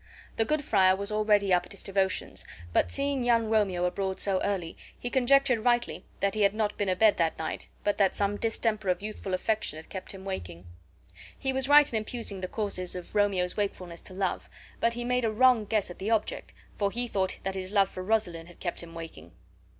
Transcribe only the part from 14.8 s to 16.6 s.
he made a wrong guess at the object,